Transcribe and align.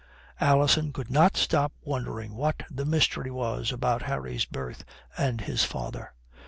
Alison 0.39 0.91
could 0.91 1.11
not 1.11 1.37
stop 1.37 1.73
wondering 1.83 2.33
what 2.33 2.63
the 2.71 2.85
mystery 2.85 3.29
was 3.29 3.71
about 3.71 4.01
Harry's 4.01 4.45
birth 4.45 4.83
and 5.15 5.41
his 5.41 5.63
father. 5.63 6.13